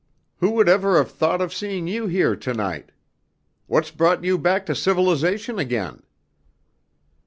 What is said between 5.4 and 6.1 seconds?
again?"